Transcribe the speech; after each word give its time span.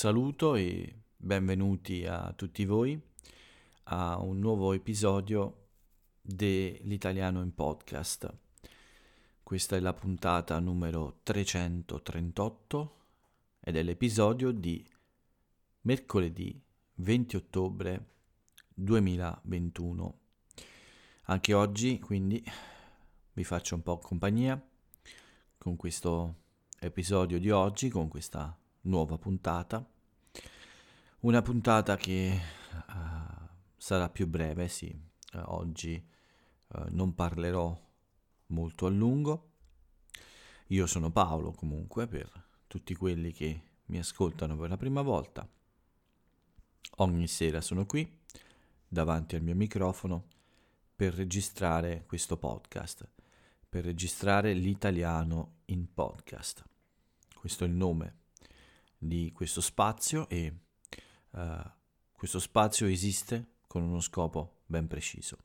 saluto 0.00 0.54
e 0.54 1.02
benvenuti 1.14 2.06
a 2.06 2.32
tutti 2.34 2.64
voi 2.64 2.98
a 3.82 4.18
un 4.18 4.38
nuovo 4.38 4.72
episodio 4.72 5.66
dell'Italiano 6.22 7.42
in 7.42 7.54
podcast. 7.54 8.34
Questa 9.42 9.76
è 9.76 9.80
la 9.80 9.92
puntata 9.92 10.58
numero 10.58 11.18
338 11.22 12.96
ed 13.60 13.76
è 13.76 13.82
l'episodio 13.82 14.52
di 14.52 14.82
mercoledì 15.82 16.58
20 16.94 17.36
ottobre 17.36 18.06
2021. 18.72 20.18
Anche 21.24 21.52
oggi 21.52 21.98
quindi 21.98 22.42
vi 23.34 23.44
faccio 23.44 23.74
un 23.74 23.82
po' 23.82 23.98
compagnia 23.98 24.58
con 25.58 25.76
questo 25.76 26.36
episodio 26.78 27.38
di 27.38 27.50
oggi, 27.50 27.90
con 27.90 28.08
questa 28.08 28.59
nuova 28.82 29.18
puntata. 29.18 29.86
Una 31.20 31.42
puntata 31.42 31.96
che 31.96 32.38
uh, 32.88 33.48
sarà 33.76 34.08
più 34.08 34.26
breve, 34.26 34.68
sì. 34.68 34.88
Uh, 35.32 35.42
oggi 35.46 36.02
uh, 36.68 36.84
non 36.90 37.14
parlerò 37.14 37.78
molto 38.46 38.86
a 38.86 38.90
lungo. 38.90 39.48
Io 40.68 40.86
sono 40.86 41.10
Paolo 41.10 41.52
comunque 41.52 42.06
per 42.06 42.48
tutti 42.66 42.94
quelli 42.94 43.32
che 43.32 43.62
mi 43.86 43.98
ascoltano 43.98 44.56
per 44.56 44.68
la 44.70 44.76
prima 44.76 45.02
volta. 45.02 45.46
Ogni 46.98 47.26
sera 47.26 47.60
sono 47.60 47.86
qui 47.86 48.18
davanti 48.86 49.34
al 49.34 49.42
mio 49.42 49.54
microfono 49.54 50.26
per 50.94 51.14
registrare 51.14 52.04
questo 52.06 52.36
podcast, 52.36 53.08
per 53.68 53.84
registrare 53.84 54.52
l'italiano 54.52 55.60
in 55.66 55.92
podcast. 55.92 56.64
Questo 57.34 57.64
è 57.64 57.66
il 57.66 57.72
nome 57.72 58.19
di 59.02 59.32
questo 59.32 59.62
spazio 59.62 60.28
e 60.28 60.54
uh, 61.30 61.40
questo 62.12 62.38
spazio 62.38 62.86
esiste 62.86 63.54
con 63.66 63.82
uno 63.82 64.00
scopo 64.00 64.60
ben 64.66 64.86
preciso, 64.86 65.38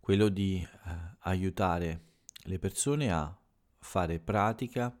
quello 0.00 0.28
di 0.28 0.62
uh, 0.84 0.90
aiutare 1.20 2.16
le 2.42 2.58
persone 2.58 3.10
a 3.10 3.34
fare 3.78 4.20
pratica 4.20 4.94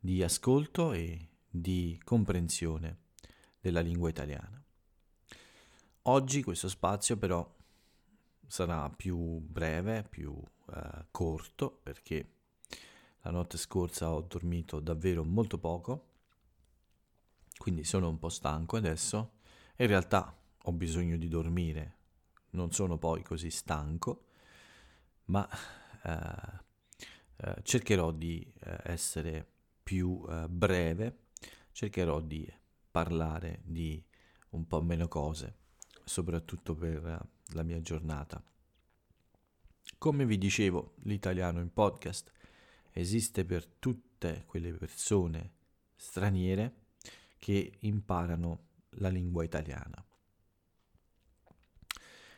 di 0.00 0.20
ascolto 0.24 0.92
e 0.92 1.28
di 1.48 2.00
comprensione 2.02 3.02
della 3.60 3.80
lingua 3.80 4.08
italiana. 4.08 4.60
Oggi 6.04 6.42
questo 6.42 6.68
spazio 6.68 7.16
però 7.16 7.56
sarà 8.48 8.90
più 8.90 9.38
breve, 9.38 10.02
più 10.02 10.32
uh, 10.32 11.04
corto 11.12 11.70
perché 11.70 12.32
la 13.20 13.30
notte 13.30 13.58
scorsa 13.58 14.10
ho 14.10 14.22
dormito 14.22 14.80
davvero 14.80 15.22
molto 15.22 15.56
poco 15.56 16.09
quindi 17.60 17.84
sono 17.84 18.08
un 18.08 18.18
po' 18.18 18.30
stanco 18.30 18.78
adesso. 18.78 19.32
In 19.76 19.86
realtà 19.86 20.34
ho 20.62 20.72
bisogno 20.72 21.18
di 21.18 21.28
dormire, 21.28 21.96
non 22.52 22.72
sono 22.72 22.96
poi 22.96 23.22
così 23.22 23.50
stanco, 23.50 24.28
ma 25.26 25.46
eh, 26.02 26.64
eh, 27.36 27.56
cercherò 27.62 28.12
di 28.12 28.50
eh, 28.60 28.78
essere 28.84 29.46
più 29.82 30.24
eh, 30.26 30.48
breve, 30.48 31.26
cercherò 31.72 32.22
di 32.22 32.50
parlare 32.90 33.60
di 33.62 34.02
un 34.52 34.66
po' 34.66 34.80
meno 34.80 35.06
cose, 35.06 35.56
soprattutto 36.02 36.74
per 36.74 37.06
eh, 37.06 37.18
la 37.52 37.62
mia 37.62 37.82
giornata. 37.82 38.42
Come 39.98 40.24
vi 40.24 40.38
dicevo, 40.38 40.94
l'italiano 41.02 41.60
in 41.60 41.74
podcast 41.74 42.32
esiste 42.90 43.44
per 43.44 43.66
tutte 43.66 44.44
quelle 44.46 44.72
persone 44.72 45.52
straniere 45.94 46.79
che 47.40 47.78
imparano 47.80 48.68
la 48.98 49.08
lingua 49.08 49.42
italiana. 49.42 50.04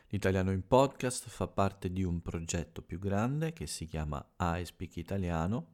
L'italiano 0.07 0.51
in 0.51 0.65
podcast 0.65 1.27
fa 1.27 1.47
parte 1.47 1.91
di 1.91 2.03
un 2.03 2.21
progetto 2.21 2.81
più 2.81 2.99
grande 2.99 3.51
che 3.51 3.67
si 3.67 3.85
chiama 3.85 4.25
I 4.37 4.65
Speak 4.65 4.97
Italiano 4.97 5.71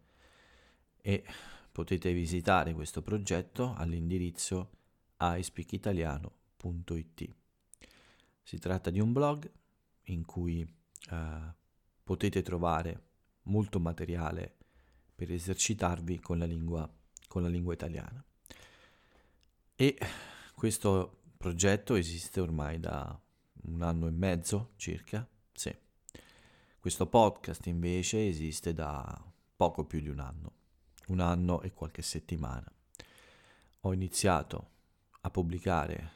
e 1.02 1.24
potete 1.72 2.12
visitare 2.12 2.74
questo 2.74 3.02
progetto 3.02 3.74
all'indirizzo 3.76 4.72
ispeakitaliano.it. 5.18 7.36
Si 8.42 8.58
tratta 8.58 8.90
di 8.90 9.00
un 9.00 9.12
blog 9.12 9.52
in 10.04 10.26
cui 10.26 10.66
eh, 11.12 11.54
potete 12.04 12.42
trovare 12.42 13.04
molto 13.44 13.80
materiale 13.80 14.56
per 15.14 15.32
esercitarvi 15.32 16.20
con 16.20 16.40
la 16.40 16.46
lingua, 16.46 16.92
con 17.28 17.44
la 17.44 17.50
lingua 17.50 17.74
italiana. 17.74 18.24
E 19.82 19.98
questo 20.56 21.22
progetto 21.38 21.96
esiste 21.96 22.42
ormai 22.42 22.82
da 22.82 23.18
un 23.62 23.82
anno 23.82 24.08
e 24.08 24.12
mezzo 24.12 24.74
circa, 24.76 25.26
sì. 25.54 25.74
Questo 26.78 27.08
podcast 27.08 27.66
invece 27.68 28.28
esiste 28.28 28.74
da 28.74 29.24
poco 29.56 29.86
più 29.86 30.02
di 30.02 30.10
un 30.10 30.20
anno, 30.20 30.52
un 31.08 31.22
anno 31.22 31.62
e 31.62 31.72
qualche 31.72 32.02
settimana. 32.02 32.70
Ho 33.80 33.94
iniziato 33.94 34.70
a 35.22 35.30
pubblicare 35.30 36.12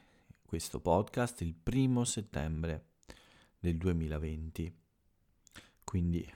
questo 0.46 0.82
podcast 0.82 1.40
il 1.40 1.54
primo 1.54 2.04
settembre 2.04 2.88
del 3.60 3.78
2020, 3.78 4.78
quindi 5.86 6.34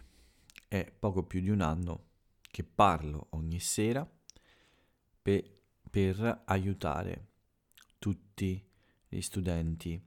è 0.70 0.90
poco 0.98 1.24
più 1.24 1.42
di 1.42 1.50
un 1.50 1.60
anno 1.60 2.06
che 2.40 2.64
parlo 2.64 3.28
ogni 3.32 3.60
sera 3.60 4.10
per 5.22 5.57
per 5.90 6.44
aiutare 6.46 7.28
tutti 8.00 8.64
gli 9.08 9.22
studenti 9.22 10.02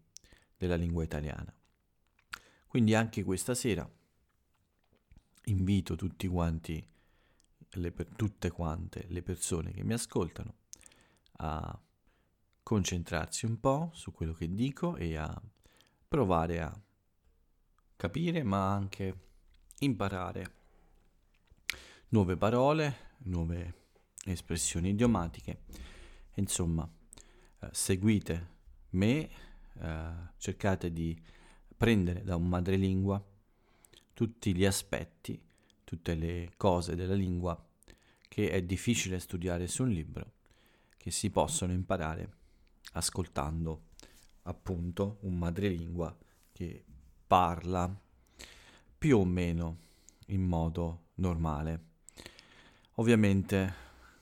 della 0.56 0.76
lingua 0.76 1.02
italiana. 1.02 1.52
Quindi 2.66 2.94
anche 2.94 3.24
questa 3.24 3.54
sera 3.54 3.88
invito 5.44 5.96
tutti 5.96 6.28
quanti, 6.28 6.86
le, 7.70 7.92
tutte 8.16 8.50
quante 8.50 9.06
le 9.08 9.22
persone 9.22 9.72
che 9.72 9.82
mi 9.82 9.94
ascoltano 9.94 10.54
a 11.38 11.80
concentrarsi 12.62 13.46
un 13.46 13.58
po' 13.58 13.90
su 13.94 14.12
quello 14.12 14.34
che 14.34 14.54
dico 14.54 14.96
e 14.96 15.16
a 15.16 15.42
provare 16.06 16.60
a 16.60 16.80
capire 17.96 18.42
ma 18.42 18.72
anche 18.72 19.28
imparare 19.78 20.54
nuove 22.08 22.36
parole, 22.36 23.14
nuove 23.24 23.79
espressioni 24.24 24.90
idiomatiche. 24.90 25.62
Insomma, 26.34 26.88
eh, 27.60 27.68
seguite 27.72 28.48
me, 28.90 29.28
eh, 29.78 30.12
cercate 30.36 30.92
di 30.92 31.18
prendere 31.76 32.22
da 32.22 32.36
un 32.36 32.48
madrelingua 32.48 33.24
tutti 34.12 34.54
gli 34.54 34.66
aspetti, 34.66 35.42
tutte 35.82 36.14
le 36.14 36.52
cose 36.56 36.94
della 36.94 37.14
lingua 37.14 37.58
che 38.28 38.50
è 38.50 38.62
difficile 38.62 39.18
studiare 39.18 39.66
su 39.66 39.82
un 39.82 39.88
libro, 39.88 40.34
che 40.96 41.10
si 41.10 41.30
possono 41.30 41.72
imparare 41.72 42.36
ascoltando 42.92 43.88
appunto 44.42 45.18
un 45.22 45.38
madrelingua 45.38 46.16
che 46.52 46.84
parla 47.26 47.92
più 48.98 49.18
o 49.18 49.24
meno 49.24 49.78
in 50.26 50.42
modo 50.42 51.06
normale. 51.14 51.88
Ovviamente 52.96 53.74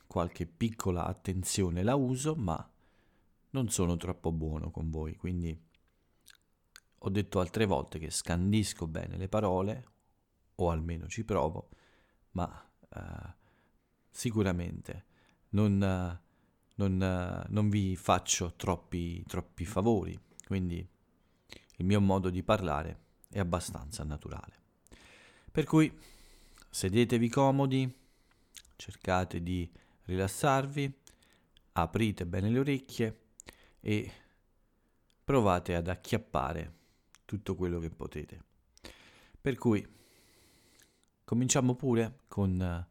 qualche 0.08 0.46
piccola 0.46 1.04
attenzione 1.04 1.84
la 1.84 1.94
uso, 1.94 2.34
ma 2.34 2.68
non 3.50 3.68
sono 3.68 3.96
troppo 3.96 4.32
buono 4.32 4.70
con 4.70 4.90
voi, 4.90 5.14
quindi 5.14 5.56
ho 7.00 7.10
detto 7.10 7.38
altre 7.38 7.66
volte 7.66 8.00
che 8.00 8.10
scandisco 8.10 8.88
bene 8.88 9.16
le 9.16 9.28
parole, 9.28 9.86
o 10.56 10.70
almeno 10.70 11.06
ci 11.06 11.24
provo, 11.24 11.68
ma 12.32 12.70
uh, 12.88 13.32
sicuramente 14.10 15.04
non, 15.50 15.74
uh, 15.74 16.26
non, 16.74 16.92
uh, 16.94 17.52
non, 17.52 17.68
vi 17.68 17.94
faccio 17.94 18.54
troppi, 18.56 19.22
troppi 19.26 19.64
favori, 19.64 20.18
quindi 20.46 20.86
il 21.76 21.84
mio 21.84 22.00
modo 22.00 22.30
di 22.30 22.42
parlare 22.42 23.04
è 23.28 23.38
abbastanza 23.38 24.02
naturale. 24.02 24.56
Per 25.52 25.64
cui 25.64 25.96
sedetevi 26.70 27.28
comodi, 27.28 27.96
cercate 28.74 29.42
di 29.42 29.70
rilassarvi, 30.08 30.90
aprite 31.72 32.26
bene 32.26 32.48
le 32.48 32.58
orecchie 32.58 33.20
e 33.80 34.10
provate 35.22 35.74
ad 35.74 35.88
acchiappare 35.88 36.76
tutto 37.26 37.54
quello 37.54 37.78
che 37.78 37.90
potete. 37.90 38.42
Per 39.40 39.56
cui 39.56 39.86
cominciamo 41.24 41.74
pure 41.74 42.20
con 42.26 42.60
eh, 42.60 42.88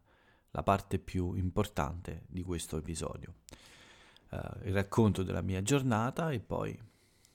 la 0.50 0.62
parte 0.62 1.00
più 1.00 1.34
importante 1.34 2.22
di 2.28 2.42
questo 2.42 2.76
episodio. 2.76 3.34
Uh, 4.30 4.66
il 4.66 4.74
racconto 4.74 5.22
della 5.22 5.40
mia 5.40 5.62
giornata 5.62 6.30
e 6.30 6.38
poi 6.38 6.78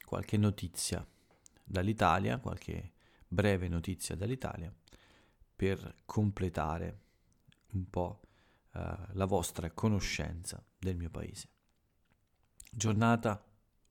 qualche 0.05 0.37
notizia 0.37 1.05
dall'Italia, 1.63 2.37
qualche 2.37 2.91
breve 3.27 3.67
notizia 3.67 4.15
dall'Italia 4.15 4.71
per 5.55 5.95
completare 6.05 6.99
un 7.71 7.89
po' 7.89 8.21
Eh, 8.75 8.95
la 9.11 9.25
vostra 9.25 9.69
conoscenza 9.71 10.63
del 10.79 10.95
mio 10.95 11.09
paese. 11.09 11.47
Giornata 12.71 13.43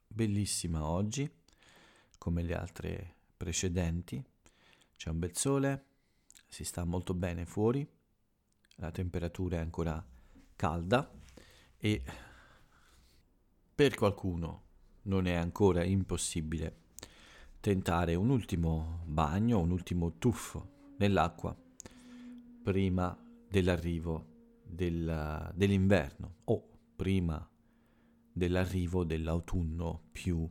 bellissima 0.08 0.84
oggi, 0.84 1.30
come 2.18 2.42
le 2.42 2.54
altre 2.54 3.14
precedenti. 3.36 4.22
C'è 4.96 5.10
un 5.10 5.18
bel 5.20 5.36
sole, 5.36 5.84
si 6.48 6.64
sta 6.64 6.84
molto 6.84 7.14
bene 7.14 7.46
fuori, 7.46 7.88
la 8.76 8.90
temperatura 8.90 9.56
è 9.56 9.60
ancora 9.60 10.04
calda 10.56 11.10
e 11.76 12.02
per 13.74 13.94
qualcuno 13.94 14.62
non 15.02 15.26
è 15.26 15.34
ancora 15.34 15.84
impossibile 15.84 16.80
tentare 17.60 18.16
un 18.16 18.30
ultimo 18.30 19.02
bagno, 19.06 19.60
un 19.60 19.70
ultimo 19.70 20.18
tuffo 20.18 20.94
nell'acqua 20.98 21.56
prima 22.62 23.16
dell'arrivo 23.48 24.31
del, 24.72 25.52
dell'inverno 25.54 26.36
o 26.44 26.68
prima 26.96 27.48
dell'arrivo 28.32 29.04
dell'autunno 29.04 30.08
più 30.10 30.48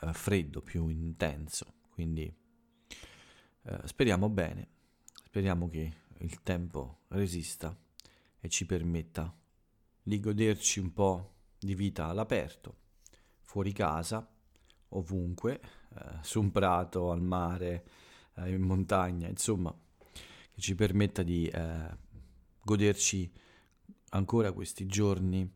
eh, 0.00 0.12
freddo, 0.12 0.62
più 0.62 0.88
intenso. 0.88 1.74
Quindi 1.90 2.32
eh, 3.62 3.80
speriamo 3.84 4.28
bene, 4.28 4.68
speriamo 5.24 5.68
che 5.68 5.92
il 6.18 6.42
tempo 6.42 7.00
resista 7.08 7.76
e 8.40 8.48
ci 8.48 8.66
permetta 8.66 9.34
di 10.02 10.20
goderci 10.20 10.80
un 10.80 10.92
po' 10.92 11.34
di 11.58 11.74
vita 11.74 12.06
all'aperto, 12.06 12.76
fuori 13.42 13.72
casa, 13.72 14.26
ovunque, 14.90 15.60
eh, 15.60 16.18
su 16.22 16.40
un 16.40 16.50
prato, 16.50 17.10
al 17.10 17.20
mare, 17.20 17.84
eh, 18.36 18.50
in 18.50 18.62
montagna, 18.62 19.28
insomma, 19.28 19.76
che 20.52 20.60
ci 20.60 20.74
permetta 20.74 21.22
di 21.22 21.46
eh, 21.46 21.96
goderci 22.62 23.30
ancora 24.10 24.52
questi 24.52 24.86
giorni 24.86 25.50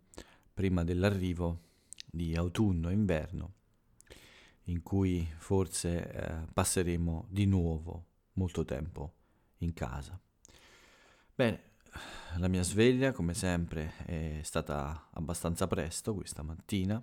prima 0.53 0.85
dell'arrivo 0.85 1.71
di 2.11 2.37
autunno 2.37 2.91
e 2.91 2.93
inverno, 2.93 3.53
in 4.65 4.83
cui 4.83 5.27
forse 5.39 6.11
eh, 6.11 6.47
passeremo 6.53 7.27
di 7.29 7.47
nuovo 7.47 8.07
molto 8.35 8.65
tempo 8.65 9.15
in 9.59 9.73
casa. 9.73 10.19
Bene, 11.35 11.71
la 12.37 12.49
mia 12.49 12.63
sveglia, 12.63 13.13
come 13.13 13.35
sempre, 13.35 13.97
è 14.05 14.41
stata 14.43 15.09
abbastanza 15.13 15.67
presto 15.67 16.15
questa 16.15 16.43
mattina. 16.43 17.03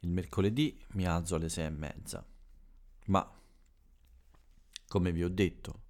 Il 0.00 0.10
mercoledì 0.10 0.80
mi 0.92 1.06
alzo 1.06 1.34
alle 1.34 1.48
sei 1.48 1.66
e 1.66 1.70
mezza, 1.70 2.24
ma 3.06 3.38
come 4.88 5.12
vi 5.12 5.22
ho 5.22 5.28
detto, 5.28 5.82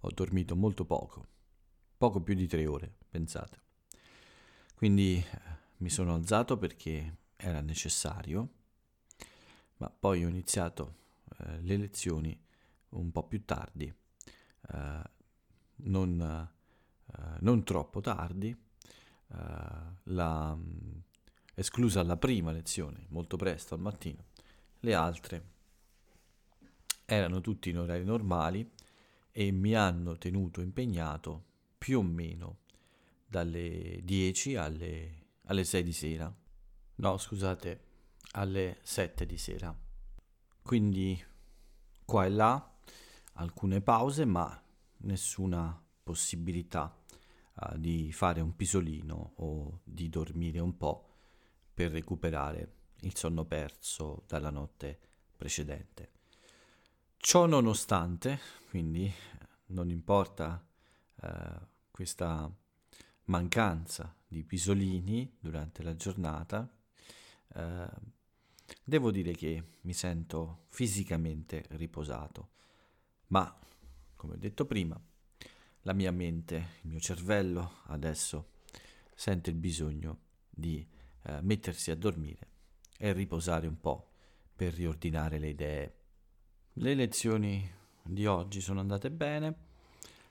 ho 0.00 0.10
dormito 0.10 0.54
molto 0.54 0.84
poco, 0.84 1.26
poco 1.98 2.20
più 2.20 2.34
di 2.34 2.46
tre 2.46 2.66
ore, 2.66 2.94
pensate. 3.10 3.65
Quindi 4.76 5.16
eh, 5.16 5.40
mi 5.78 5.88
sono 5.88 6.12
alzato 6.12 6.58
perché 6.58 7.16
era 7.36 7.62
necessario, 7.62 8.48
ma 9.78 9.88
poi 9.88 10.22
ho 10.22 10.28
iniziato 10.28 10.96
eh, 11.38 11.62
le 11.62 11.78
lezioni 11.78 12.38
un 12.90 13.10
po' 13.10 13.22
più 13.22 13.46
tardi, 13.46 13.90
eh, 14.72 15.02
non, 15.76 16.20
eh, 16.20 17.20
non, 17.40 17.64
troppo 17.64 18.02
tardi, 18.02 18.50
eh, 18.50 19.36
la, 20.02 20.58
esclusa 21.54 22.02
la 22.02 22.18
prima 22.18 22.52
lezione, 22.52 23.06
molto 23.08 23.38
presto 23.38 23.72
al 23.72 23.80
mattino, 23.80 24.24
le 24.80 24.92
altre 24.92 25.44
erano 27.06 27.40
tutte 27.40 27.70
in 27.70 27.78
orari 27.78 28.04
normali 28.04 28.70
e 29.32 29.50
mi 29.52 29.74
hanno 29.74 30.18
tenuto 30.18 30.60
impegnato 30.60 31.44
più 31.78 32.00
o 32.00 32.02
meno 32.02 32.64
dalle 33.26 34.00
10 34.02 34.56
alle, 34.56 35.26
alle 35.44 35.64
6 35.64 35.82
di 35.82 35.92
sera. 35.92 36.34
No, 36.96 37.18
scusate, 37.18 37.80
alle 38.32 38.78
7 38.82 39.26
di 39.26 39.36
sera. 39.36 39.76
Quindi 40.62 41.22
qua 42.04 42.24
e 42.24 42.30
là 42.30 42.74
alcune 43.34 43.80
pause, 43.80 44.24
ma 44.24 44.62
nessuna 44.98 45.80
possibilità 46.02 46.96
uh, 47.54 47.76
di 47.76 48.12
fare 48.12 48.40
un 48.40 48.54
pisolino 48.54 49.32
o 49.36 49.80
di 49.84 50.08
dormire 50.08 50.60
un 50.60 50.76
po' 50.76 51.10
per 51.74 51.90
recuperare 51.90 52.74
il 53.00 53.14
sonno 53.16 53.44
perso 53.44 54.24
dalla 54.26 54.50
notte 54.50 54.98
precedente. 55.36 56.12
Ciò 57.18 57.46
nonostante, 57.46 58.38
quindi 58.70 59.12
non 59.66 59.90
importa 59.90 60.64
uh, 61.22 61.28
questa 61.90 62.50
mancanza 63.26 64.14
di 64.26 64.42
pisolini 64.44 65.36
durante 65.38 65.82
la 65.82 65.94
giornata, 65.96 66.68
eh, 67.54 67.88
devo 68.82 69.10
dire 69.10 69.32
che 69.32 69.62
mi 69.82 69.92
sento 69.92 70.66
fisicamente 70.68 71.64
riposato, 71.70 72.50
ma 73.28 73.58
come 74.16 74.34
ho 74.34 74.38
detto 74.38 74.66
prima, 74.66 75.00
la 75.82 75.92
mia 75.92 76.10
mente, 76.10 76.56
il 76.82 76.90
mio 76.90 77.00
cervello 77.00 77.82
adesso 77.84 78.54
sente 79.14 79.50
il 79.50 79.56
bisogno 79.56 80.18
di 80.50 80.86
eh, 81.22 81.40
mettersi 81.42 81.90
a 81.90 81.96
dormire 81.96 82.48
e 82.98 83.12
riposare 83.12 83.66
un 83.66 83.80
po' 83.80 84.10
per 84.54 84.74
riordinare 84.74 85.38
le 85.38 85.48
idee. 85.48 85.94
Le 86.74 86.94
lezioni 86.94 87.70
di 88.02 88.26
oggi 88.26 88.60
sono 88.60 88.80
andate 88.80 89.10
bene, 89.10 89.54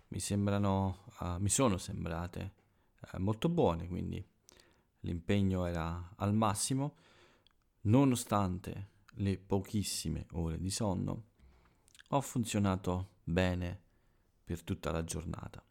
mi 0.10 0.20
sembrano, 0.20 1.06
uh, 1.20 1.38
mi 1.40 1.50
sono 1.50 1.78
sembrate 1.78 2.64
uh, 3.12 3.20
molto 3.20 3.50
buone, 3.50 3.88
quindi 3.88 4.24
l'impegno 5.02 5.66
era 5.66 6.14
al 6.16 6.34
massimo 6.34 6.96
nonostante 7.82 8.94
le 9.18 9.38
pochissime 9.38 10.26
ore 10.32 10.60
di 10.60 10.70
sonno, 10.70 11.24
ho 12.10 12.22
funzionato 12.22 13.12
bene 13.24 13.80
per 14.44 14.64
tutta 14.64 14.92
la 14.92 15.04
giornata. 15.04 15.64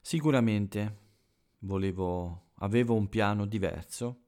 Sicuramente 0.00 1.06
volevo, 1.60 2.50
avevo 2.56 2.94
un 2.94 3.08
piano 3.08 3.46
diverso, 3.46 4.22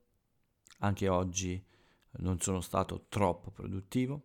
anche 0.78 1.08
oggi 1.08 1.62
non 2.18 2.40
sono 2.40 2.60
stato 2.60 3.06
troppo 3.08 3.50
produttivo, 3.50 4.22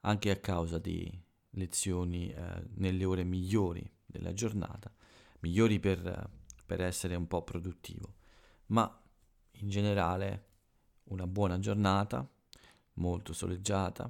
anche 0.00 0.30
a 0.30 0.36
causa 0.36 0.78
di 0.78 1.10
lezioni 1.50 2.32
eh, 2.32 2.62
nelle 2.74 3.04
ore 3.04 3.24
migliori 3.24 3.88
della 4.04 4.32
giornata, 4.32 4.92
migliori 5.40 5.78
per, 5.78 6.30
per 6.70 6.82
essere 6.82 7.16
un 7.16 7.26
po' 7.26 7.42
produttivo, 7.42 8.14
ma 8.66 9.02
in 9.54 9.68
generale 9.68 10.46
una 11.06 11.26
buona 11.26 11.58
giornata, 11.58 12.24
molto 12.92 13.32
soleggiata, 13.32 14.08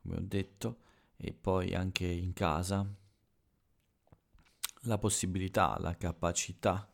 come 0.00 0.16
ho 0.16 0.20
detto, 0.22 0.78
e 1.18 1.34
poi 1.34 1.74
anche 1.74 2.06
in 2.06 2.32
casa 2.32 2.90
la 4.84 4.96
possibilità, 4.96 5.76
la 5.78 5.94
capacità 5.94 6.90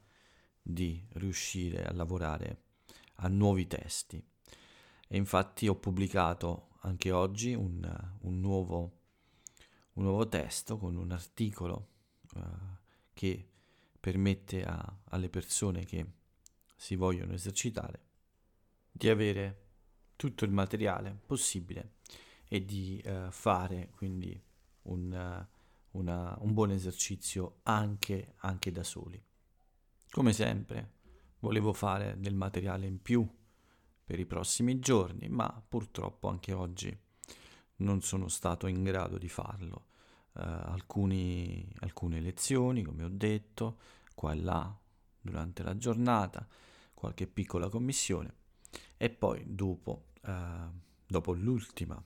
di 0.60 1.06
riuscire 1.12 1.84
a 1.84 1.92
lavorare 1.92 2.62
a 3.18 3.28
nuovi 3.28 3.68
testi. 3.68 4.20
E 5.06 5.16
infatti 5.16 5.68
ho 5.68 5.76
pubblicato 5.76 6.70
anche 6.80 7.12
oggi 7.12 7.54
un, 7.54 8.16
un, 8.22 8.40
nuovo, 8.40 9.02
un 9.92 10.02
nuovo, 10.02 10.28
testo 10.28 10.78
con 10.78 10.96
un 10.96 11.12
articolo 11.12 11.90
uh, 12.34 12.40
che 13.12 13.49
permette 14.00 14.64
a, 14.64 14.98
alle 15.10 15.28
persone 15.28 15.84
che 15.84 16.06
si 16.74 16.96
vogliono 16.96 17.34
esercitare 17.34 18.08
di 18.90 19.08
avere 19.08 19.68
tutto 20.16 20.44
il 20.44 20.50
materiale 20.50 21.18
possibile 21.26 21.96
e 22.48 22.64
di 22.64 23.00
uh, 23.04 23.30
fare 23.30 23.90
quindi 23.90 24.42
un, 24.82 25.12
uh, 25.12 25.98
una, 25.98 26.36
un, 26.40 26.52
buon 26.52 26.70
esercizio 26.70 27.60
anche, 27.62 28.34
anche 28.38 28.72
da 28.72 28.82
soli. 28.82 29.22
Come 30.10 30.32
sempre 30.32 30.94
volevo 31.38 31.72
fare 31.72 32.18
del 32.18 32.34
materiale 32.34 32.86
in 32.86 33.00
più 33.00 33.26
per 34.04 34.18
i 34.18 34.26
prossimi 34.26 34.80
giorni, 34.80 35.28
ma 35.28 35.62
purtroppo 35.66 36.28
anche 36.28 36.52
oggi 36.52 36.98
non 37.76 38.02
sono 38.02 38.28
stato 38.28 38.66
in 38.66 38.82
grado 38.82 39.18
di 39.18 39.28
farlo. 39.28 39.89
Uh, 40.40 40.70
alcuni, 40.70 41.70
alcune 41.80 42.18
lezioni, 42.18 42.82
come 42.82 43.04
ho 43.04 43.10
detto, 43.10 43.76
qua 44.14 44.32
e 44.32 44.36
là 44.36 44.78
durante 45.20 45.62
la 45.62 45.76
giornata, 45.76 46.46
qualche 46.94 47.26
piccola 47.26 47.68
commissione, 47.68 48.34
e 48.96 49.10
poi 49.10 49.42
dopo, 49.46 50.08
eh, 50.22 50.68
dopo, 51.06 51.32
l'ultima, 51.32 52.02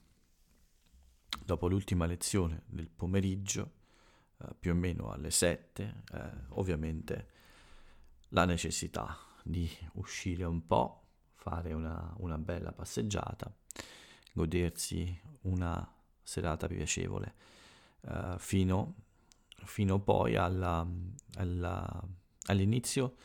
dopo 1.45 1.69
l'ultima 1.69 2.07
lezione 2.07 2.63
del 2.67 2.89
pomeriggio, 2.89 3.73
eh, 4.39 4.55
più 4.59 4.73
o 4.73 4.75
meno 4.75 5.11
alle 5.11 5.31
7, 5.31 6.03
eh, 6.13 6.31
ovviamente 6.51 7.29
la 8.29 8.45
necessità 8.45 9.17
di 9.43 9.69
uscire 9.95 10.45
un 10.45 10.65
po', 10.67 11.03
fare 11.35 11.73
una, 11.73 12.15
una 12.19 12.39
bella 12.39 12.73
passeggiata, 12.73 13.53
godersi 14.33 15.21
una 15.43 15.93
serata 16.23 16.67
piacevole, 16.67 17.35
eh, 18.07 18.35
fino, 18.39 18.95
fino, 19.65 20.01
poi 20.01 20.37
alla, 20.37 20.87
alla, 21.37 22.03
all'inizio 22.47 23.17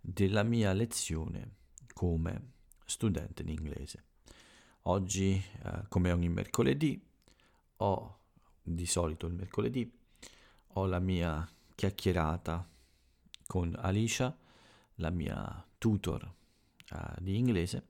della 0.00 0.42
mia 0.42 0.72
lezione 0.72 1.56
come 1.94 2.52
studente 2.84 3.42
di 3.42 3.52
inglese. 3.52 4.04
Oggi, 4.82 5.42
eh, 5.62 5.84
come 5.88 6.12
ogni 6.12 6.28
mercoledì, 6.28 7.02
ho 7.76 8.18
di 8.62 8.86
solito 8.86 9.26
il 9.26 9.34
mercoledì, 9.34 9.90
ho 10.76 10.86
la 10.86 10.98
mia 10.98 11.48
chiacchierata 11.74 12.68
con 13.46 13.74
Alicia, 13.78 14.36
la 14.96 15.10
mia 15.10 15.66
tutor 15.78 16.32
eh, 16.90 17.14
di 17.18 17.36
inglese, 17.36 17.88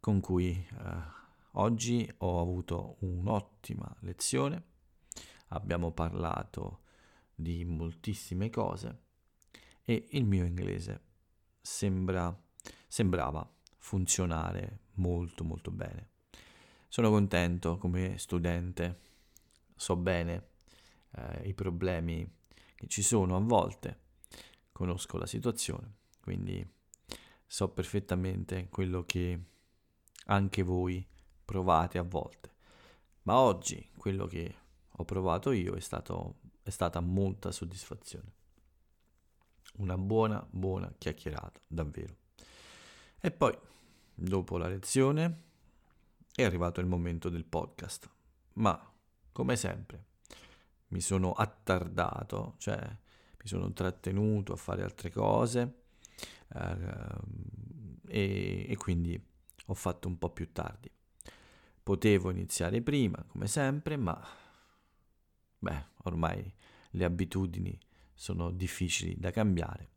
con 0.00 0.20
cui 0.20 0.52
eh, 0.52 1.18
oggi 1.52 2.12
ho 2.18 2.40
avuto 2.40 2.96
un'ottima 3.00 3.94
lezione. 4.00 4.69
Abbiamo 5.52 5.92
parlato 5.92 6.82
di 7.34 7.64
moltissime 7.64 8.50
cose 8.50 9.02
e 9.84 10.06
il 10.10 10.24
mio 10.24 10.44
inglese 10.44 11.00
sembra, 11.60 12.36
sembrava 12.86 13.48
funzionare 13.76 14.80
molto 14.94 15.44
molto 15.44 15.70
bene. 15.70 16.08
Sono 16.88 17.10
contento 17.10 17.78
come 17.78 18.18
studente, 18.18 19.00
so 19.74 19.96
bene 19.96 20.48
eh, 21.16 21.48
i 21.48 21.54
problemi 21.54 22.28
che 22.74 22.86
ci 22.86 23.02
sono 23.02 23.36
a 23.36 23.40
volte, 23.40 23.98
conosco 24.72 25.18
la 25.18 25.26
situazione, 25.26 25.94
quindi 26.20 26.66
so 27.46 27.68
perfettamente 27.68 28.68
quello 28.68 29.04
che 29.04 29.38
anche 30.26 30.62
voi 30.62 31.06
provate 31.44 31.98
a 31.98 32.02
volte. 32.02 32.54
Ma 33.22 33.38
oggi 33.38 33.90
quello 33.96 34.26
che 34.26 34.54
ho 35.00 35.04
provato 35.04 35.50
io 35.52 35.74
è, 35.74 35.80
stato, 35.80 36.40
è 36.62 36.70
stata 36.70 37.00
molta 37.00 37.50
soddisfazione. 37.50 38.32
Una 39.78 39.96
buona, 39.96 40.46
buona 40.50 40.92
chiacchierata, 40.96 41.58
davvero. 41.66 42.16
E 43.18 43.30
poi, 43.30 43.56
dopo 44.14 44.58
la 44.58 44.68
lezione, 44.68 45.42
è 46.34 46.42
arrivato 46.42 46.80
il 46.80 46.86
momento 46.86 47.30
del 47.30 47.44
podcast. 47.44 48.10
Ma, 48.54 48.78
come 49.32 49.56
sempre, 49.56 50.04
mi 50.88 51.00
sono 51.00 51.32
attardato, 51.32 52.56
cioè 52.58 52.78
mi 52.78 53.46
sono 53.46 53.72
trattenuto 53.72 54.52
a 54.52 54.56
fare 54.56 54.82
altre 54.82 55.10
cose 55.10 55.82
eh, 56.48 56.76
e, 58.06 58.66
e 58.68 58.76
quindi 58.76 59.18
ho 59.66 59.74
fatto 59.74 60.08
un 60.08 60.18
po' 60.18 60.30
più 60.30 60.52
tardi. 60.52 60.90
Potevo 61.82 62.30
iniziare 62.30 62.82
prima, 62.82 63.24
come 63.26 63.46
sempre, 63.46 63.96
ma 63.96 64.22
beh, 65.60 65.84
ormai 66.04 66.52
le 66.90 67.04
abitudini 67.04 67.78
sono 68.12 68.50
difficili 68.50 69.14
da 69.16 69.30
cambiare, 69.30 69.90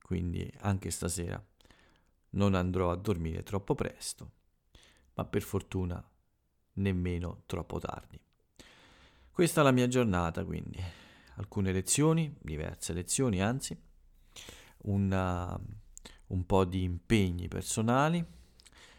quindi 0.00 0.50
anche 0.60 0.90
stasera 0.90 1.44
non 2.30 2.54
andrò 2.54 2.90
a 2.90 2.96
dormire 2.96 3.42
troppo 3.42 3.74
presto, 3.74 4.30
ma 5.14 5.24
per 5.24 5.42
fortuna 5.42 6.02
nemmeno 6.74 7.42
troppo 7.46 7.78
tardi. 7.78 8.18
Questa 9.30 9.60
è 9.60 9.64
la 9.64 9.72
mia 9.72 9.88
giornata, 9.88 10.44
quindi 10.44 10.80
alcune 11.36 11.72
lezioni, 11.72 12.34
diverse 12.40 12.92
lezioni 12.92 13.42
anzi, 13.42 13.78
una, 14.82 15.58
un 16.28 16.46
po' 16.46 16.64
di 16.64 16.82
impegni 16.82 17.48
personali. 17.48 18.24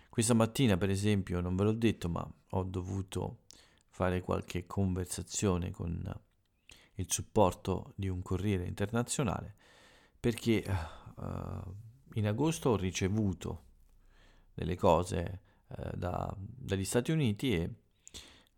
Questa 0.09 0.33
mattina, 0.33 0.77
per 0.77 0.89
esempio, 0.89 1.39
non 1.39 1.55
ve 1.55 1.63
l'ho 1.63 1.73
detto, 1.73 2.09
ma 2.09 2.27
ho 2.49 2.63
dovuto 2.63 3.42
fare 3.93 4.21
qualche 4.21 4.65
conversazione 4.65 5.69
con 5.69 6.21
il 6.95 7.05
supporto 7.11 7.93
di 7.95 8.07
un 8.07 8.23
corriere 8.23 8.65
internazionale 8.65 9.55
perché 10.19 10.65
uh, 11.17 11.75
in 12.15 12.25
agosto 12.25 12.71
ho 12.71 12.75
ricevuto 12.75 13.65
delle 14.51 14.75
cose 14.75 15.41
uh, 15.67 15.95
da, 15.95 16.35
dagli 16.37 16.85
Stati 16.85 17.11
Uniti 17.11 17.53
e 17.53 17.75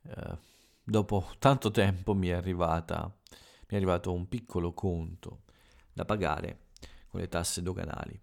uh, 0.04 0.38
dopo 0.82 1.32
tanto 1.38 1.70
tempo 1.70 2.14
mi 2.14 2.30
è, 2.30 2.34
arrivata, 2.34 3.14
mi 3.30 3.68
è 3.68 3.76
arrivato 3.76 4.14
un 4.14 4.30
piccolo 4.30 4.74
conto 4.74 5.42
da 5.92 6.06
pagare 6.06 6.68
con 7.10 7.20
le 7.20 7.28
tasse 7.28 7.62
doganali. 7.62 8.18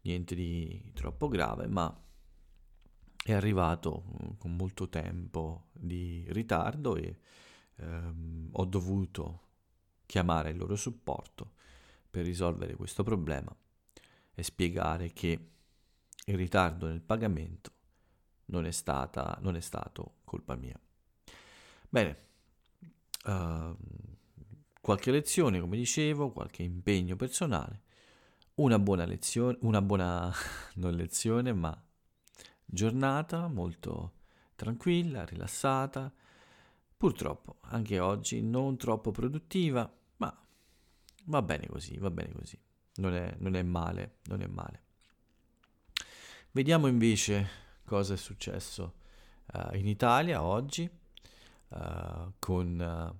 Niente 0.00 0.34
di 0.34 0.90
troppo 0.94 1.28
grave, 1.28 1.68
ma 1.68 1.96
è 3.24 3.32
arrivato 3.32 4.04
con 4.36 4.54
molto 4.54 4.90
tempo 4.90 5.68
di 5.72 6.26
ritardo 6.28 6.94
e 6.96 7.18
ehm, 7.76 8.50
ho 8.52 8.64
dovuto 8.66 9.40
chiamare 10.04 10.50
il 10.50 10.58
loro 10.58 10.76
supporto 10.76 11.52
per 12.10 12.24
risolvere 12.24 12.76
questo 12.76 13.02
problema 13.02 13.54
e 14.34 14.42
spiegare 14.42 15.12
che 15.14 15.48
il 16.26 16.36
ritardo 16.36 16.86
nel 16.86 17.00
pagamento 17.00 17.72
non 18.46 18.66
è, 18.66 18.70
stata, 18.70 19.38
non 19.40 19.56
è 19.56 19.60
stato 19.60 20.16
colpa 20.24 20.54
mia. 20.54 20.78
Bene, 21.88 22.18
uh, 23.24 23.74
qualche 24.82 25.10
lezione, 25.10 25.60
come 25.60 25.78
dicevo, 25.78 26.30
qualche 26.30 26.62
impegno 26.62 27.16
personale, 27.16 27.82
una 28.56 28.78
buona 28.78 29.06
lezione, 29.06 29.56
una 29.62 29.80
buona 29.80 30.30
non 30.76 30.92
lezione, 30.92 31.54
ma 31.54 31.83
giornata 32.64 33.48
molto 33.48 34.12
tranquilla, 34.54 35.24
rilassata, 35.24 36.12
Purtroppo 37.04 37.58
anche 37.64 37.98
oggi 37.98 38.40
non 38.40 38.78
troppo 38.78 39.10
produttiva, 39.10 39.92
ma 40.16 40.46
va 41.24 41.42
bene 41.42 41.66
così, 41.66 41.98
va 41.98 42.10
bene 42.10 42.32
così. 42.32 42.58
Non 42.94 43.14
è, 43.14 43.34
non 43.40 43.56
è 43.56 43.62
male, 43.62 44.20
non 44.24 44.40
è 44.40 44.46
male. 44.46 44.82
Vediamo 46.52 46.86
invece 46.86 47.46
cosa 47.84 48.14
è 48.14 48.16
successo 48.16 48.94
uh, 49.52 49.74
in 49.74 49.86
Italia 49.86 50.42
oggi 50.42 50.88
uh, 51.68 52.32
con, 52.38 53.18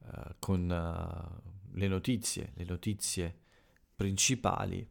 uh, 0.00 0.34
con 0.40 1.40
le 1.70 1.86
notizie, 1.86 2.50
le 2.54 2.64
notizie 2.64 3.38
principali, 3.94 4.90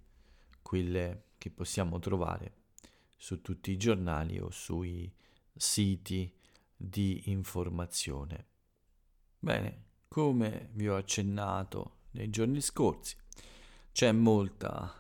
quelle 0.62 1.32
che 1.38 1.50
possiamo 1.50 2.00
trovare 2.00 2.62
su 3.24 3.42
tutti 3.42 3.72
i 3.72 3.78
giornali 3.78 4.38
o 4.38 4.52
sui 4.52 5.10
siti 5.56 6.30
di 6.76 7.22
informazione. 7.28 8.48
Bene, 9.40 9.84
come 10.10 10.72
vi 10.74 10.90
ho 10.90 10.98
accennato 10.98 12.00
nei 12.12 12.30
giorni 12.30 12.60
scorsi, 12.60 13.16
c'è 13.94 14.12
molta 14.12 14.94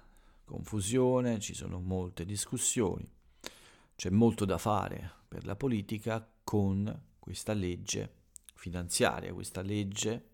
confusione, 0.45 1.41
ci 1.41 1.53
sono 1.53 1.81
molte 1.81 2.23
discussioni, 2.23 3.05
c'è 3.93 4.09
molto 4.09 4.45
da 4.45 4.57
fare 4.57 5.15
per 5.27 5.45
la 5.45 5.57
politica 5.57 6.25
con 6.45 7.07
questa 7.19 7.51
legge 7.51 8.21
finanziaria, 8.53 9.33
questa 9.33 9.61
legge 9.61 10.29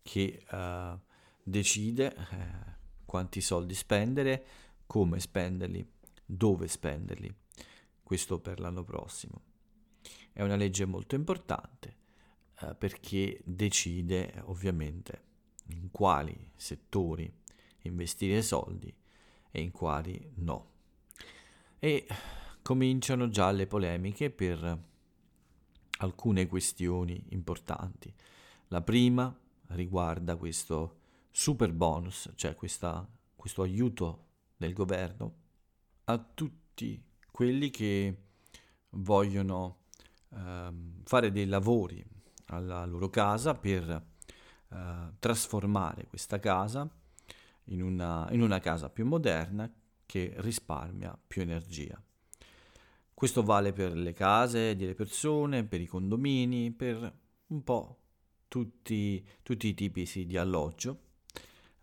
che 0.00 0.42
uh, 0.50 0.98
decide 1.42 2.16
uh, 2.16 3.04
quanti 3.04 3.42
soldi 3.42 3.74
spendere, 3.74 4.46
come 4.86 5.20
spenderli, 5.20 5.92
dove 6.24 6.68
spenderli. 6.68 7.32
Questo 8.02 8.40
per 8.40 8.60
l'anno 8.60 8.84
prossimo. 8.84 9.42
È 10.32 10.42
una 10.42 10.56
legge 10.56 10.84
molto 10.84 11.14
importante 11.14 11.96
eh, 12.60 12.74
perché 12.74 13.40
decide 13.44 14.42
ovviamente 14.46 15.22
in 15.68 15.90
quali 15.90 16.50
settori 16.56 17.32
investire 17.82 18.42
soldi 18.42 18.94
e 19.50 19.60
in 19.60 19.70
quali 19.70 20.32
no. 20.36 20.72
E 21.78 22.06
cominciano 22.62 23.28
già 23.28 23.50
le 23.50 23.66
polemiche 23.66 24.30
per 24.30 24.82
alcune 25.98 26.46
questioni 26.46 27.22
importanti. 27.28 28.12
La 28.68 28.82
prima 28.82 29.34
riguarda 29.68 30.36
questo 30.36 31.00
super 31.30 31.72
bonus, 31.72 32.30
cioè 32.34 32.54
questa, 32.54 33.06
questo 33.36 33.62
aiuto 33.62 34.26
del 34.56 34.72
governo 34.72 35.42
a 36.04 36.18
tutti 36.18 37.02
quelli 37.30 37.70
che 37.70 38.16
vogliono 38.90 39.84
Ehm, 40.36 41.02
fare 41.04 41.30
dei 41.30 41.46
lavori 41.46 42.04
alla 42.46 42.84
loro 42.84 43.08
casa 43.08 43.54
per 43.54 43.88
eh, 43.88 45.12
trasformare 45.18 46.06
questa 46.06 46.38
casa 46.38 46.88
in 47.66 47.82
una, 47.82 48.26
in 48.30 48.42
una 48.42 48.58
casa 48.58 48.90
più 48.90 49.06
moderna 49.06 49.70
che 50.04 50.34
risparmia 50.38 51.16
più 51.26 51.42
energia. 51.42 52.00
Questo 53.12 53.42
vale 53.42 53.72
per 53.72 53.94
le 53.96 54.12
case 54.12 54.76
delle 54.76 54.94
persone, 54.94 55.64
per 55.64 55.80
i 55.80 55.86
condomini, 55.86 56.72
per 56.72 57.18
un 57.46 57.62
po' 57.62 57.98
tutti, 58.48 59.24
tutti 59.42 59.68
i 59.68 59.74
tipi 59.74 60.26
di 60.26 60.36
alloggio 60.36 61.00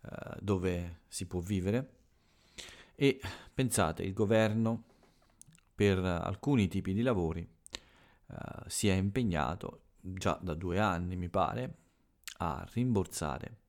eh, 0.02 0.36
dove 0.40 1.00
si 1.08 1.26
può 1.26 1.40
vivere. 1.40 2.00
E 2.94 3.20
pensate, 3.52 4.02
il 4.02 4.12
governo 4.12 4.84
per 5.74 5.98
alcuni 5.98 6.68
tipi 6.68 6.92
di 6.92 7.02
lavori 7.02 7.46
uh, 8.26 8.36
si 8.66 8.88
è 8.88 8.94
impegnato 8.94 9.80
già 10.00 10.38
da 10.40 10.54
due 10.54 10.78
anni, 10.78 11.16
mi 11.16 11.28
pare, 11.28 11.76
a 12.38 12.66
rimborsare 12.72 13.60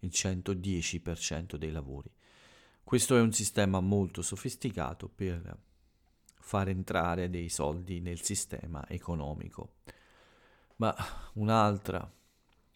il 0.00 0.10
110% 0.12 1.56
dei 1.56 1.70
lavori. 1.70 2.10
Questo 2.82 3.16
è 3.16 3.20
un 3.20 3.32
sistema 3.32 3.80
molto 3.80 4.22
sofisticato 4.22 5.08
per 5.08 5.58
far 6.46 6.68
entrare 6.68 7.28
dei 7.30 7.48
soldi 7.48 8.00
nel 8.00 8.22
sistema 8.22 8.86
economico. 8.88 9.78
Ma 10.76 10.94
un'altra 11.34 12.08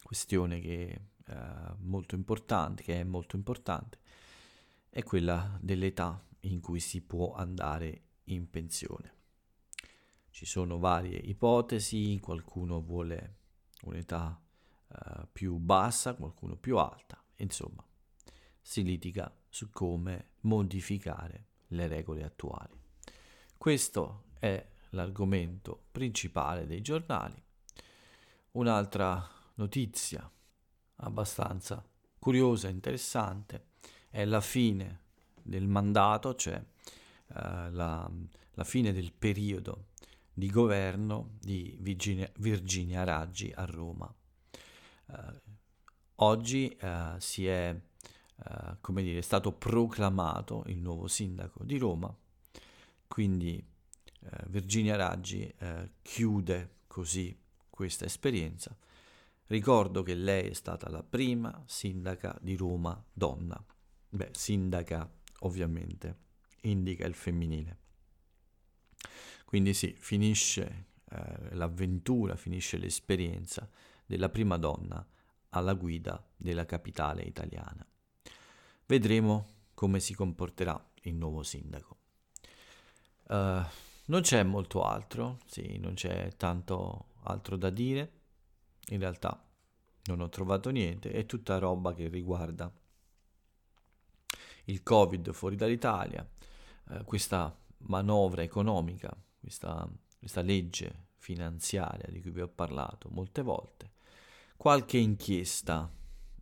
questione 0.03 0.61
che 0.61 1.01
eh, 1.25 1.37
molto 1.79 2.17
importante, 2.17 2.83
che 2.83 3.01
è 3.01 3.05
molto 3.05 3.37
importante, 3.37 3.99
è 4.91 5.05
quella 5.05 5.57
dell'età 5.63 6.23
in 6.41 6.61
cui 6.61 6.81
si 6.81 7.01
può 7.01 7.33
andare 7.35 8.03
in 8.25 8.51
pensione. 8.51 9.15
Ci 10.31 10.45
sono 10.45 10.79
varie 10.79 11.17
ipotesi, 11.17 12.19
qualcuno 12.21 12.81
vuole 12.83 13.39
un'età 13.83 14.41
uh, 14.89 15.29
più 15.31 15.57
bassa, 15.57 16.15
qualcuno 16.15 16.57
più 16.57 16.77
alta, 16.77 17.23
insomma, 17.37 17.85
si 18.61 18.83
litiga 18.83 19.33
su 19.49 19.71
come 19.71 20.31
modificare 20.41 21.47
le 21.69 21.87
regole 21.87 22.25
attuali. 22.25 22.79
Questo 23.57 24.25
è 24.39 24.69
l'argomento 24.91 25.87
principale 25.93 26.67
dei 26.67 26.81
giornali. 26.81 27.41
Un'altra 28.53 29.29
notizia 29.55 30.29
abbastanza 30.97 31.85
curiosa 32.19 32.69
e 32.69 32.73
interessante 32.73 33.70
è 34.11 34.25
la 34.25 34.41
fine 34.41 34.99
del 35.43 35.67
mandato, 35.67 36.35
cioè 36.35 36.57
uh, 36.57 37.35
la, 37.71 38.11
la, 38.55 38.65
fine 38.65 38.93
del 38.93 39.13
periodo 39.13 39.87
di 40.33 40.51
governo 40.51 41.37
di 41.41 41.77
Virginia, 41.81 42.31
Virginia 42.39 43.05
Raggi 43.05 43.53
a 43.55 43.65
Roma. 43.65 44.13
Uh, 45.07 45.15
oggi 46.17 46.77
uh, 46.83 47.19
si 47.19 47.47
è, 47.47 47.79
come 48.81 49.03
dire, 49.03 49.21
stato 49.21 49.53
proclamato 49.53 50.65
il 50.69 50.79
nuovo 50.79 51.09
sindaco 51.09 51.63
di 51.63 51.77
Roma, 51.77 52.15
quindi 53.07 53.63
Virginia 54.47 54.97
Raggi 54.97 55.55
chiude 56.01 56.77
così 56.87 57.39
questa 57.69 58.07
esperienza. 58.07 58.75
Ricordo 59.47 60.03
che 60.03 60.15
lei 60.15 60.49
è 60.49 60.53
stata 60.55 60.89
la 60.89 61.03
prima 61.03 61.63
sindaca 61.67 62.35
di 62.41 62.57
Roma 62.57 63.03
donna. 63.13 63.63
Beh, 64.11 64.31
sindaca 64.33 65.09
ovviamente 65.41 66.29
indica 66.63 67.07
il 67.07 67.15
femminile. 67.15 67.79
Quindi 69.45 69.73
sì, 69.73 69.95
finisce 69.99 70.87
eh, 71.11 71.55
l'avventura, 71.55 72.37
finisce 72.37 72.77
l'esperienza 72.77 73.69
della 74.05 74.29
prima 74.29 74.57
donna 74.57 75.05
alla 75.51 75.75
guida 75.75 76.25
della 76.37 76.67
capitale 76.67 77.23
italiana. 77.23 77.87
Vedremo 78.87 79.49
come 79.75 80.01
si 80.01 80.15
comporterà 80.15 80.91
il 81.03 81.15
nuovo 81.15 81.43
sindaco. 81.43 81.99
Uh, 83.29 83.63
non 84.07 84.23
c'è 84.23 84.43
molto 84.43 84.83
altro, 84.83 85.39
sì, 85.47 85.79
non 85.79 85.95
c'è 85.95 86.35
tanto 86.37 87.07
altro 87.23 87.57
da 87.57 87.71
dire. 87.71 88.13
In 88.89 88.99
realtà 88.99 89.49
non 90.05 90.21
ho 90.21 90.29
trovato 90.29 90.71
niente, 90.71 91.13
è 91.13 91.27
tutta 91.27 91.59
roba 91.59 91.95
che 91.95 92.09
riguarda 92.09 92.73
il 94.71 94.83
Covid 94.83 95.33
fuori 95.33 95.57
dall'Italia, 95.57 96.27
eh, 96.91 97.05
questa 97.05 97.57
manovra 97.79 98.43
economica, 98.43 99.15
questa, 99.39 99.89
questa, 100.19 100.43
legge 100.43 101.09
finanziaria 101.17 102.11
di 102.11 102.21
cui 102.21 102.31
vi 102.31 102.41
ho 102.41 102.49
parlato 102.49 103.09
molte 103.11 103.43
volte, 103.43 103.91
qualche 104.57 104.99
inchiesta, 104.99 105.91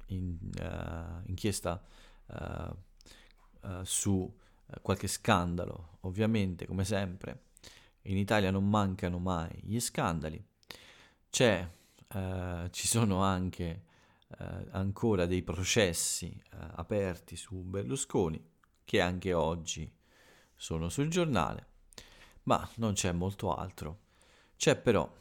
in, 0.06 0.36
uh, 0.60 1.28
inchiesta 1.28 1.82
uh, 2.26 2.76
uh, 3.68 3.82
su 3.84 4.36
qualche 4.82 5.06
scandalo, 5.06 5.98
ovviamente 6.00 6.66
come 6.66 6.84
sempre 6.84 7.44
in 8.02 8.16
Italia 8.16 8.50
non 8.50 8.68
mancano 8.68 9.18
mai 9.18 9.50
gli 9.62 9.80
scandali, 9.80 10.42
c'è, 11.30 11.66
ci 12.70 12.86
sono 12.86 13.22
anche 13.22 13.82
eh, 14.36 14.66
ancora 14.70 15.26
dei 15.26 15.42
processi 15.42 16.26
eh, 16.26 16.56
aperti 16.74 17.36
su 17.36 17.62
Berlusconi, 17.62 18.40
che 18.84 19.00
anche 19.00 19.32
oggi 19.32 19.92
sono 20.54 20.88
sul 20.88 21.08
giornale, 21.08 21.66
ma 22.44 22.68
non 22.76 22.92
c'è 22.92 23.10
molto 23.12 23.52
altro. 23.54 24.06
C'è 24.56 24.76
però 24.76 25.12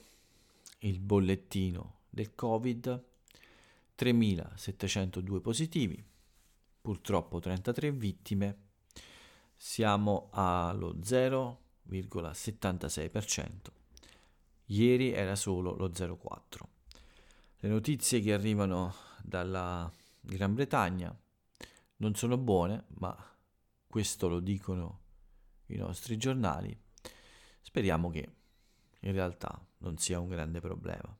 il 0.79 0.99
bollettino 0.99 2.01
del 2.09 2.35
Covid, 2.35 3.03
3.702 3.97 5.41
positivi, 5.41 6.05
purtroppo 6.81 7.39
33 7.39 7.91
vittime, 7.91 8.57
siamo 9.55 10.27
allo 10.31 10.95
0,76%. 10.95 13.51
Ieri 14.65 15.11
era 15.11 15.35
solo 15.35 15.75
lo 15.75 15.89
0,4%. 15.89 16.76
Le 17.67 17.73
notizie 17.73 18.21
che 18.21 18.31
arrivano 18.31 18.95
dalla 19.21 19.91
Gran 20.21 20.53
Bretagna 20.53 21.13
non 21.97 22.15
sono 22.15 22.37
buone, 22.37 22.85
ma 22.99 23.13
questo 23.85 24.29
lo 24.29 24.39
dicono 24.39 25.01
i 25.65 25.75
nostri 25.75 26.15
giornali. 26.15 26.73
Speriamo 27.59 28.09
che 28.09 28.35
in 29.01 29.11
realtà 29.11 29.61
non 29.79 29.97
sia 29.97 30.21
un 30.21 30.29
grande 30.29 30.61
problema. 30.61 31.13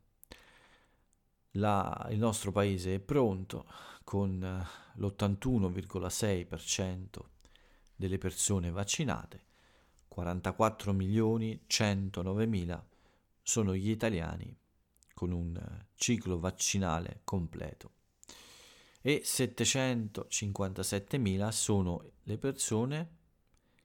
La, 1.52 2.08
il 2.12 2.18
nostro 2.18 2.54
paese 2.54 2.96
è 2.96 3.00
pronto 3.00 3.66
con 4.06 4.40
l'81,6% 4.96 7.06
delle 7.94 8.18
persone 8.18 8.72
vaccinate, 8.72 9.44
44 10.08 10.94
milioni 10.94 11.64
109 11.68 12.46
mila 12.46 12.82
sono 13.42 13.76
gli 13.76 13.90
italiani 13.90 14.58
con 15.18 15.32
un 15.32 15.60
ciclo 15.96 16.38
vaccinale 16.38 17.22
completo 17.24 17.94
e 19.02 19.24
757.000 19.24 21.50
sono 21.50 22.12
le 22.22 22.38
persone 22.38 23.16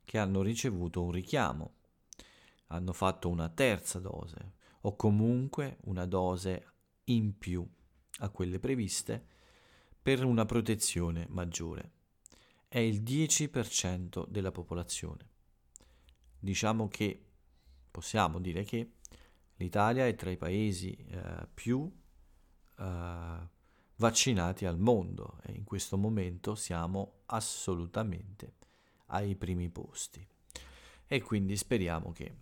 che 0.05 0.19
hanno 0.19 0.43
ricevuto 0.43 1.03
un 1.03 1.11
richiamo, 1.11 1.77
hanno 2.67 2.93
fatto 2.93 3.31
una 3.31 3.49
terza 3.49 3.99
dose 3.99 4.57
o 4.83 4.95
comunque 4.95 5.79
una 5.85 6.05
dose 6.05 6.73
in 7.05 7.39
più 7.39 7.67
a 8.19 8.29
quelle 8.29 8.59
previste 8.59 9.27
per 10.03 10.23
una 10.25 10.45
protezione 10.45 11.25
maggiore. 11.31 11.93
È 12.69 12.79
il 12.79 13.03
10% 13.03 14.29
della 14.29 14.53
popolazione. 14.53 15.31
Diciamo 16.39 16.89
che 16.89 17.25
possiamo 17.91 18.39
dire 18.39 18.65
che 18.65 18.97
L'Italia 19.57 20.07
è 20.07 20.15
tra 20.15 20.31
i 20.31 20.37
paesi 20.37 20.93
eh, 20.95 21.47
più 21.53 21.91
eh, 22.79 23.49
vaccinati 23.97 24.65
al 24.67 24.79
mondo 24.79 25.39
e 25.45 25.53
in 25.53 25.65
questo 25.65 25.97
momento 25.97 26.55
siamo 26.55 27.23
assolutamente 27.27 28.55
ai 29.07 29.37
primi 29.37 29.69
posti. 29.69 30.27
E 31.07 31.21
quindi 31.23 31.57
speriamo 31.57 32.13
che 32.13 32.35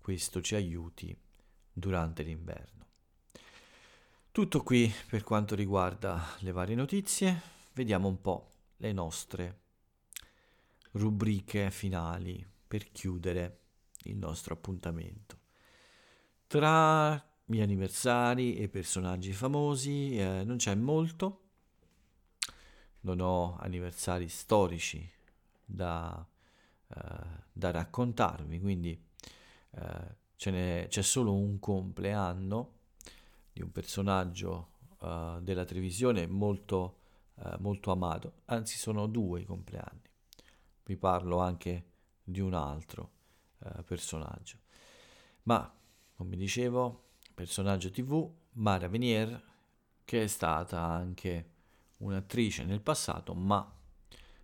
questo 0.00 0.40
ci 0.40 0.54
aiuti 0.54 1.16
durante 1.72 2.22
l'inverno. 2.22 2.86
Tutto 4.30 4.62
qui 4.62 4.92
per 5.08 5.24
quanto 5.24 5.54
riguarda 5.54 6.36
le 6.40 6.52
varie 6.52 6.76
notizie, 6.76 7.40
vediamo 7.72 8.06
un 8.08 8.20
po' 8.20 8.48
le 8.76 8.92
nostre 8.92 9.60
rubriche 10.92 11.70
finali 11.70 12.46
per 12.66 12.90
chiudere 12.92 13.60
il 14.04 14.16
nostro 14.16 14.54
appuntamento. 14.54 15.39
Tra 16.50 17.14
gli 17.44 17.60
anniversari 17.60 18.56
e 18.56 18.68
personaggi 18.68 19.32
famosi 19.32 20.18
eh, 20.18 20.42
non 20.42 20.56
c'è 20.56 20.74
molto. 20.74 21.42
Non 23.02 23.20
ho 23.20 23.56
anniversari 23.56 24.28
storici 24.28 25.08
da, 25.64 26.26
eh, 26.88 26.98
da 27.52 27.70
raccontarvi, 27.70 28.58
quindi 28.58 29.00
eh, 29.70 30.16
c'è 30.34 31.02
solo 31.02 31.36
un 31.36 31.60
compleanno 31.60 32.78
di 33.52 33.62
un 33.62 33.70
personaggio 33.70 34.70
eh, 35.02 35.38
della 35.42 35.64
televisione 35.64 36.26
molto, 36.26 36.96
eh, 37.44 37.58
molto 37.60 37.92
amato, 37.92 38.40
anzi 38.46 38.76
sono 38.76 39.06
due 39.06 39.42
i 39.42 39.44
compleanni. 39.44 40.02
Vi 40.82 40.96
parlo 40.96 41.38
anche 41.38 41.84
di 42.24 42.40
un 42.40 42.54
altro 42.54 43.10
eh, 43.60 43.84
personaggio. 43.84 44.58
Ma 45.44 45.74
come 46.20 46.36
dicevo, 46.36 47.12
personaggio 47.32 47.90
tv, 47.90 48.30
Mara 48.52 48.88
Venier, 48.88 49.42
che 50.04 50.24
è 50.24 50.26
stata 50.26 50.78
anche 50.78 51.50
un'attrice 51.96 52.62
nel 52.64 52.82
passato, 52.82 53.32
ma 53.32 53.66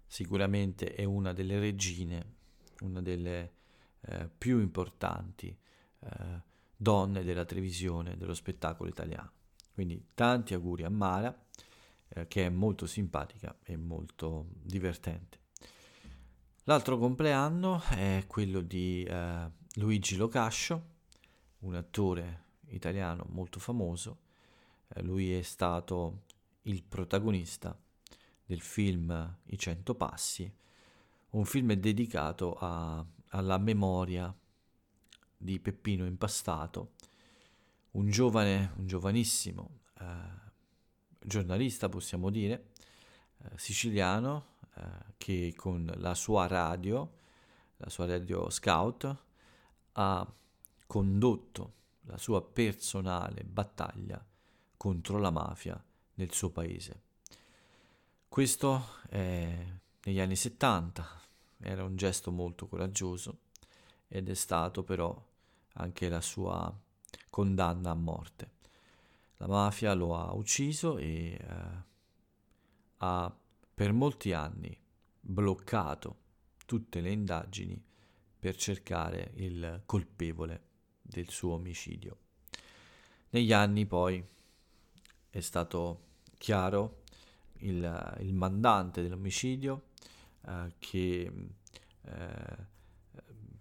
sicuramente 0.06 0.94
è 0.94 1.04
una 1.04 1.34
delle 1.34 1.58
regine, 1.58 2.36
una 2.80 3.02
delle 3.02 3.52
eh, 4.00 4.26
più 4.38 4.60
importanti 4.60 5.54
eh, 6.00 6.40
donne 6.74 7.22
della 7.22 7.44
televisione, 7.44 8.16
dello 8.16 8.32
spettacolo 8.32 8.88
italiano. 8.88 9.32
Quindi 9.74 10.02
tanti 10.14 10.54
auguri 10.54 10.84
a 10.84 10.88
Mara, 10.88 11.46
eh, 12.08 12.26
che 12.26 12.46
è 12.46 12.48
molto 12.48 12.86
simpatica 12.86 13.54
e 13.62 13.76
molto 13.76 14.46
divertente. 14.62 15.40
L'altro 16.64 16.96
compleanno 16.96 17.82
è 17.90 18.24
quello 18.26 18.62
di 18.62 19.04
eh, 19.04 19.50
Luigi 19.74 20.16
Locascio, 20.16 20.94
un 21.66 21.74
attore 21.74 22.44
italiano 22.68 23.26
molto 23.30 23.58
famoso. 23.60 24.18
Eh, 24.88 25.02
lui 25.02 25.34
è 25.34 25.42
stato 25.42 26.22
il 26.62 26.82
protagonista 26.82 27.76
del 28.44 28.60
film 28.60 29.38
I 29.46 29.58
Cento 29.58 29.94
Passi, 29.94 30.50
un 31.30 31.44
film 31.44 31.72
dedicato 31.74 32.54
a, 32.54 33.04
alla 33.30 33.58
memoria 33.58 34.34
di 35.36 35.58
Peppino 35.60 36.06
Impastato, 36.06 36.92
un 37.92 38.08
giovane, 38.08 38.72
un 38.76 38.86
giovanissimo 38.86 39.80
eh, 39.98 40.04
giornalista, 41.18 41.88
possiamo 41.88 42.30
dire, 42.30 42.70
eh, 43.38 43.50
siciliano, 43.56 44.54
eh, 44.76 44.82
che 45.18 45.54
con 45.56 45.92
la 45.96 46.14
sua 46.14 46.46
radio, 46.46 47.14
la 47.78 47.90
sua 47.90 48.06
radio 48.06 48.48
scout, 48.50 49.16
ha 49.92 50.32
condotto 50.86 51.74
la 52.02 52.18
sua 52.18 52.42
personale 52.42 53.44
battaglia 53.44 54.24
contro 54.76 55.18
la 55.18 55.30
mafia 55.30 55.82
nel 56.14 56.32
suo 56.32 56.50
paese. 56.50 57.02
Questo 58.28 58.86
è 59.08 59.66
negli 60.04 60.20
anni 60.20 60.36
70, 60.36 61.22
era 61.58 61.84
un 61.84 61.96
gesto 61.96 62.30
molto 62.30 62.66
coraggioso 62.68 63.38
ed 64.08 64.28
è 64.28 64.34
stato 64.34 64.84
però 64.84 65.20
anche 65.74 66.08
la 66.08 66.20
sua 66.20 66.72
condanna 67.30 67.90
a 67.90 67.94
morte. 67.94 68.50
La 69.38 69.46
mafia 69.46 69.92
lo 69.94 70.16
ha 70.16 70.32
ucciso 70.32 70.96
e 70.96 71.38
eh, 71.40 71.84
ha 72.98 73.36
per 73.74 73.92
molti 73.92 74.32
anni 74.32 74.78
bloccato 75.20 76.24
tutte 76.64 77.00
le 77.00 77.10
indagini 77.10 77.82
per 78.38 78.56
cercare 78.56 79.32
il 79.34 79.82
colpevole 79.84 80.62
del 81.06 81.28
suo 81.30 81.54
omicidio. 81.54 82.16
Negli 83.30 83.52
anni 83.52 83.86
poi 83.86 84.24
è 85.30 85.40
stato 85.40 86.04
chiaro 86.38 87.02
il, 87.58 88.16
il 88.20 88.34
mandante 88.34 89.02
dell'omicidio 89.02 89.88
eh, 90.46 90.74
che, 90.78 91.32
eh, 92.02 92.56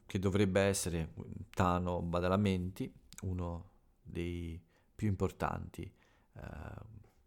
che 0.05 0.19
dovrebbe 0.19 0.61
essere 0.61 1.13
Tano 1.49 2.01
Badalamenti, 2.01 2.91
uno 3.21 3.71
dei 4.01 4.59
più 4.95 5.07
importanti 5.07 5.83
eh, 5.83 6.41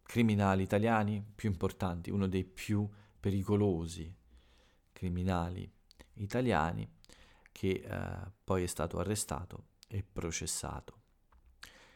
criminali 0.02 0.62
italiani, 0.62 1.22
più 1.34 1.50
importanti, 1.50 2.10
uno 2.10 2.26
dei 2.26 2.44
più 2.44 2.88
pericolosi 3.20 4.14
criminali 4.92 5.70
italiani 6.14 6.88
che 7.52 7.84
eh, 7.84 8.30
poi 8.42 8.62
è 8.62 8.66
stato 8.66 8.98
arrestato 8.98 9.66
e 9.88 10.04
processato. 10.04 10.96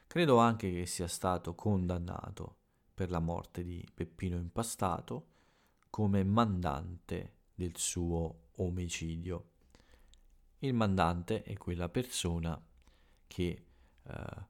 Credo 0.07 0.39
anche 0.39 0.71
che 0.71 0.87
sia 0.87 1.07
stato 1.07 1.55
condannato 1.55 2.57
per 2.93 3.11
la 3.11 3.21
morte 3.21 3.63
di 3.63 3.87
Peppino 3.95 4.37
Impastato 4.37 5.29
come 5.89 6.25
mandante 6.25 7.37
del 7.55 7.77
suo 7.77 8.49
omicidio. 8.57 9.51
Il 10.59 10.75
mandante 10.75 11.43
è 11.43 11.57
quella 11.57 11.89
persona 11.89 12.61
che 13.27 13.67
eh, 14.03 14.47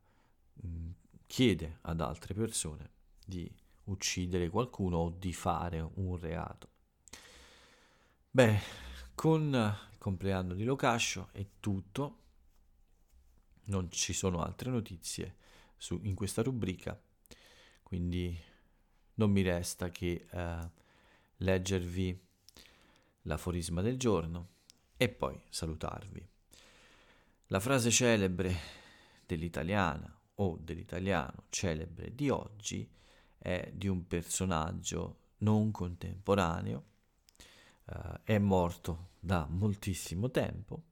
chiede 1.27 1.79
ad 1.83 2.01
altre 2.01 2.35
persone 2.35 2.91
di 3.25 3.51
uccidere 3.85 4.49
qualcuno 4.49 4.99
o 4.99 5.11
di 5.11 5.33
fare 5.33 5.81
un 5.95 6.17
reato. 6.17 6.69
Beh, 8.31 8.59
con 9.15 9.43
il 9.43 9.99
compleanno 9.99 10.55
di 10.55 10.65
Locascio 10.65 11.29
è 11.33 11.47
tutto, 11.61 12.22
non 13.65 13.91
ci 13.91 14.13
sono 14.13 14.43
altre 14.43 14.71
notizie 14.71 15.37
su, 15.77 16.01
in 16.03 16.15
questa 16.15 16.43
rubrica, 16.43 17.01
quindi 17.83 18.37
non 19.15 19.31
mi 19.31 19.43
resta 19.43 19.91
che 19.91 20.27
eh, 20.31 20.71
leggervi 21.37 22.21
l'aforisma 23.23 23.83
del 23.83 23.99
giorno 23.99 24.49
e 24.97 25.09
poi 25.09 25.41
salutarvi. 25.49 26.27
La 27.47 27.61
frase 27.61 27.91
celebre 27.91 28.57
dell'italiana 29.27 30.19
o 30.37 30.59
dell'italiano 30.61 31.45
celebre 31.51 32.15
di 32.15 32.31
oggi 32.31 32.89
è 33.37 33.71
di 33.75 33.89
un 33.89 34.07
personaggio 34.07 35.19
non 35.39 35.71
contemporaneo, 35.71 36.85
uh, 37.87 38.21
è 38.23 38.39
morto 38.39 39.11
da 39.19 39.47
moltissimo 39.49 40.31
tempo, 40.31 40.83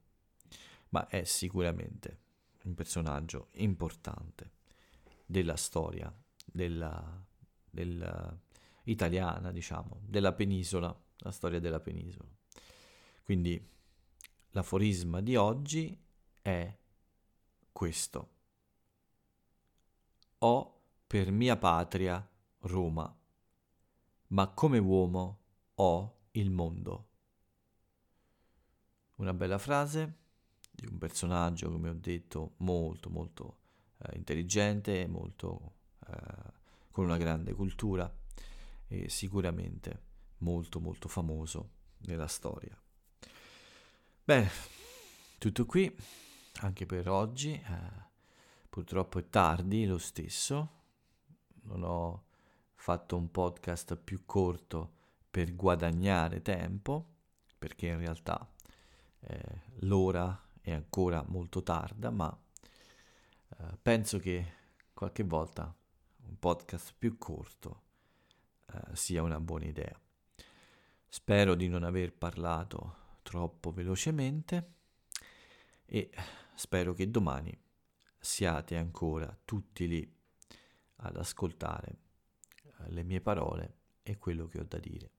ma 0.89 1.07
è 1.07 1.23
sicuramente 1.23 2.19
un 2.63 2.73
personaggio 2.73 3.49
importante 3.53 4.51
della 5.25 5.55
storia 5.55 6.13
della, 6.45 7.25
della 7.69 8.37
italiana, 8.83 9.51
diciamo, 9.51 10.01
della 10.03 10.33
penisola, 10.33 10.95
la 11.17 11.31
storia 11.31 11.59
della 11.59 11.79
penisola. 11.79 12.29
Quindi 13.23 13.69
l'aforisma 14.49 15.21
di 15.21 15.35
oggi 15.35 15.97
è 16.41 16.77
questo 17.71 18.39
ho 20.43 20.81
per 21.05 21.31
mia 21.31 21.57
patria 21.57 22.27
Roma, 22.61 23.15
ma 24.27 24.47
come 24.49 24.77
uomo 24.77 25.39
ho 25.75 26.19
il 26.31 26.49
mondo. 26.49 27.07
Una 29.15 29.33
bella 29.33 29.57
frase 29.59 30.20
di 30.81 30.87
un 30.87 30.97
personaggio, 30.97 31.71
come 31.71 31.89
ho 31.89 31.93
detto, 31.93 32.55
molto 32.57 33.09
molto 33.09 33.57
eh, 33.99 34.17
intelligente, 34.17 35.07
molto, 35.07 35.75
eh, 36.07 36.51
con 36.91 37.05
una 37.05 37.17
grande 37.17 37.53
cultura 37.53 38.11
e 38.87 39.07
sicuramente 39.07 40.09
molto 40.39 40.79
molto 40.79 41.07
famoso 41.07 41.69
nella 41.99 42.27
storia. 42.27 42.75
Bene, 44.23 44.49
tutto 45.37 45.65
qui 45.65 45.95
anche 46.61 46.85
per 46.85 47.07
oggi. 47.07 47.53
Eh, 47.53 48.09
Purtroppo 48.71 49.19
è 49.19 49.27
tardi 49.27 49.85
lo 49.85 49.97
stesso, 49.97 50.69
non 51.63 51.83
ho 51.83 52.23
fatto 52.75 53.17
un 53.17 53.29
podcast 53.29 53.97
più 53.97 54.23
corto 54.25 54.93
per 55.29 55.53
guadagnare 55.57 56.41
tempo, 56.41 57.05
perché 57.59 57.87
in 57.87 57.97
realtà 57.97 58.49
eh, 59.19 59.61
l'ora 59.79 60.41
è 60.61 60.71
ancora 60.71 61.23
molto 61.27 61.63
tarda, 61.63 62.11
ma 62.11 62.39
eh, 63.49 63.77
penso 63.81 64.19
che 64.19 64.53
qualche 64.93 65.23
volta 65.23 65.73
un 66.27 66.37
podcast 66.37 66.93
più 66.97 67.17
corto 67.17 67.81
eh, 68.67 68.95
sia 68.95 69.23
una 69.23 69.39
buona 69.39 69.65
idea. 69.65 69.99
Spero 71.07 71.55
di 71.55 71.67
non 71.67 71.83
aver 71.83 72.13
parlato 72.13 72.95
troppo 73.23 73.71
velocemente 73.71 74.73
e 75.85 76.09
spero 76.55 76.93
che 76.93 77.09
domani 77.09 77.59
siate 78.19 78.77
ancora 78.77 79.35
tutti 79.43 79.87
lì 79.87 80.15
ad 80.97 81.17
ascoltare 81.17 81.97
eh, 82.63 82.91
le 82.91 83.03
mie 83.03 83.19
parole 83.19 83.77
e 84.03 84.17
quello 84.17 84.45
che 84.47 84.59
ho 84.59 84.65
da 84.65 84.77
dire. 84.77 85.09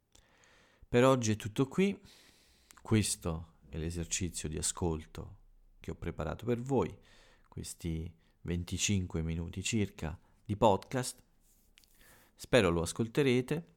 Per 0.89 1.05
oggi 1.05 1.33
è 1.33 1.37
tutto 1.37 1.67
qui, 1.69 2.01
questo 2.81 3.52
è 3.73 3.79
l'esercizio 3.79 4.51
di 4.51 4.59
ascolto 4.59 5.39
che 5.81 5.93
ho 5.93 5.95
preparato 5.95 6.45
per 6.45 6.61
voi, 6.61 6.95
questi 7.49 8.13
25 8.43 9.23
minuti 9.23 9.63
circa 9.63 10.19
di 10.45 10.55
podcast. 10.57 11.19
Spero 12.35 12.69
lo 12.69 12.83
ascolterete, 12.83 13.77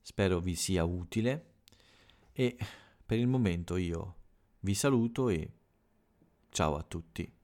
spero 0.00 0.40
vi 0.40 0.56
sia 0.56 0.82
utile 0.82 1.52
e 2.32 2.58
per 3.06 3.18
il 3.18 3.28
momento 3.28 3.76
io 3.76 4.16
vi 4.60 4.74
saluto 4.74 5.28
e 5.28 5.48
ciao 6.48 6.74
a 6.74 6.82
tutti. 6.82 7.39